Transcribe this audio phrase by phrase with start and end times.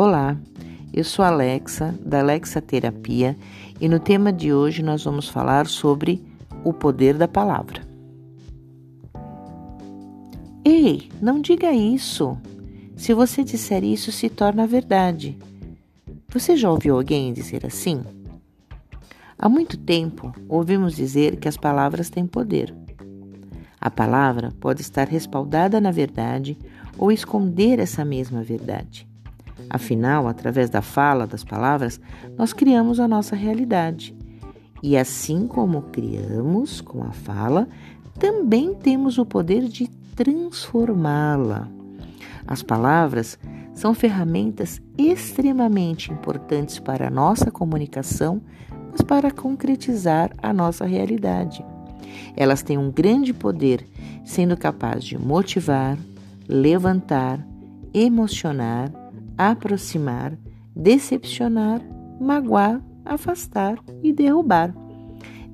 [0.00, 0.36] Olá,
[0.94, 3.36] eu sou Alexa, da Alexa Terapia,
[3.80, 6.24] e no tema de hoje nós vamos falar sobre
[6.62, 7.82] o poder da palavra.
[10.64, 12.38] Ei, não diga isso!
[12.96, 15.36] Se você disser isso, se torna verdade.
[16.28, 18.00] Você já ouviu alguém dizer assim?
[19.36, 22.72] Há muito tempo ouvimos dizer que as palavras têm poder.
[23.80, 26.56] A palavra pode estar respaldada na verdade
[26.96, 29.07] ou esconder essa mesma verdade.
[29.70, 32.00] Afinal, através da fala das palavras,
[32.36, 34.14] nós criamos a nossa realidade.
[34.82, 37.68] E assim como criamos com a fala,
[38.18, 41.68] também temos o poder de transformá-la.
[42.46, 43.38] As palavras
[43.74, 48.40] são ferramentas extremamente importantes para a nossa comunicação,
[48.90, 51.64] mas para concretizar a nossa realidade.
[52.36, 53.86] Elas têm um grande poder,
[54.24, 55.96] sendo capazes de motivar,
[56.48, 57.46] levantar,
[57.92, 58.90] emocionar,
[59.38, 60.36] aproximar,
[60.74, 61.80] decepcionar,
[62.20, 64.74] magoar, afastar e derrubar.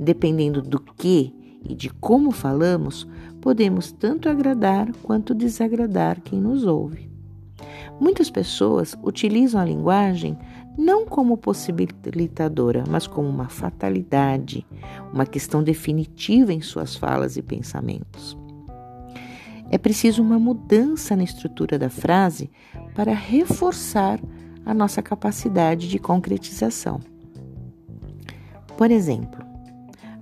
[0.00, 1.32] Dependendo do que
[1.62, 3.06] e de como falamos,
[3.40, 7.10] podemos tanto agradar quanto desagradar quem nos ouve.
[8.00, 10.36] Muitas pessoas utilizam a linguagem
[10.76, 14.66] não como possibilitadora, mas como uma fatalidade,
[15.12, 18.36] uma questão definitiva em suas falas e pensamentos.
[19.70, 22.50] É preciso uma mudança na estrutura da frase
[22.94, 24.20] para reforçar
[24.64, 27.00] a nossa capacidade de concretização.
[28.76, 29.44] Por exemplo,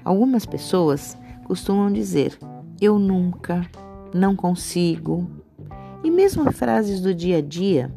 [0.04, 2.38] algumas pessoas costumam dizer
[2.80, 3.64] eu nunca,
[4.12, 5.30] não consigo,
[6.02, 7.92] e mesmo frases do dia a dia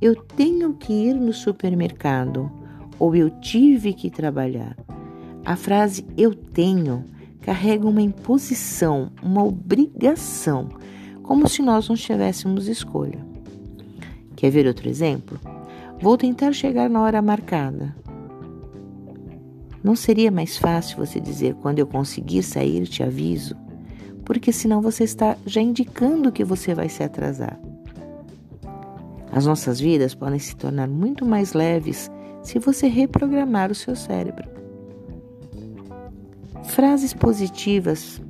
[0.00, 2.50] eu tenho que ir no supermercado
[2.98, 4.76] ou eu tive que trabalhar.
[5.44, 7.04] A frase eu tenho
[7.40, 10.68] carrega uma imposição, uma obrigação,
[11.22, 13.24] como se nós não tivéssemos escolha.
[14.36, 15.38] Quer ver outro exemplo?
[16.00, 17.94] Vou tentar chegar na hora marcada.
[19.82, 23.56] Não seria mais fácil você dizer quando eu conseguir sair, te aviso?
[24.24, 27.58] Porque senão você está já indicando que você vai se atrasar.
[29.32, 32.10] As nossas vidas podem se tornar muito mais leves
[32.42, 34.59] se você reprogramar o seu cérebro.
[36.64, 38.20] Frases positivas,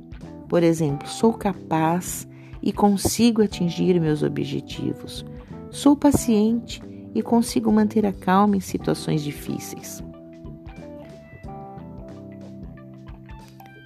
[0.47, 2.27] por exemplo, sou capaz
[2.61, 5.25] e consigo atingir meus objetivos.
[5.69, 6.81] Sou paciente
[7.13, 10.03] e consigo manter a calma em situações difíceis.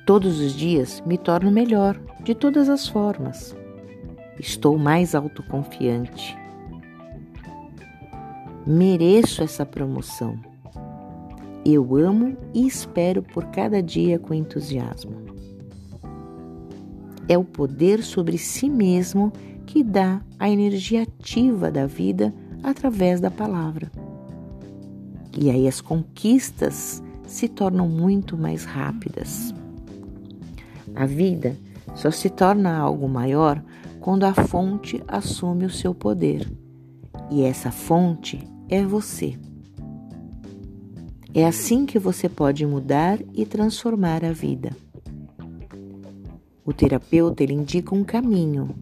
[0.05, 3.55] Todos os dias me torno melhor de todas as formas.
[4.39, 6.37] Estou mais autoconfiante
[8.65, 10.39] Mereço essa promoção.
[11.67, 15.15] Eu amo e espero por cada dia com entusiasmo.
[17.27, 19.33] É o poder sobre si mesmo
[19.65, 22.31] que dá a energia ativa da vida
[22.61, 23.91] através da palavra.
[25.35, 29.51] E aí as conquistas se tornam muito mais rápidas.
[30.95, 31.57] A vida
[31.95, 33.59] só se torna algo maior
[33.99, 36.47] quando a fonte assume o seu poder.
[37.31, 39.35] E essa fonte é você.
[41.37, 44.69] É assim que você pode mudar e transformar a vida.
[46.63, 48.73] O terapeuta ele indica um caminho,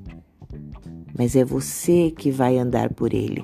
[1.17, 3.43] mas é você que vai andar por ele.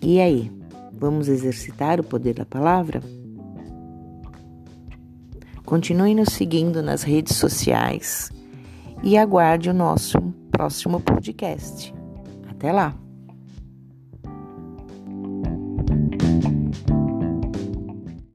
[0.00, 0.50] E aí,
[0.90, 3.02] vamos exercitar o poder da palavra?
[5.66, 8.32] Continue nos seguindo nas redes sociais
[9.02, 10.18] e aguarde o nosso
[10.50, 11.94] próximo podcast.
[12.48, 13.09] Até lá!